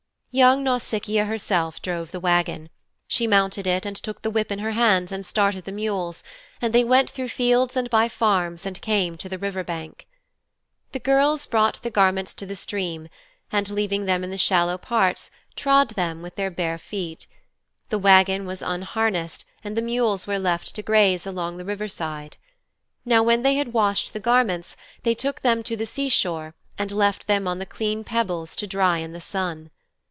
[0.33, 2.69] Young Nausicaa herself drove the wagon.
[3.05, 6.23] She mounted it and took the whip in her hands and started the mules,
[6.61, 10.07] and they went through fields and by farms and came to the river bank.
[10.93, 13.09] The girls brought the garments to the stream,
[13.51, 17.27] and leaving them in the shallow parts trod them with their bare feet.
[17.89, 22.37] The wagon was unharnessed and the mules were left to graze along the river side.
[23.03, 26.89] Now when they had washed the garments they took them to the sea shore and
[26.89, 29.71] left them on the clean pebbles to dry in the sun.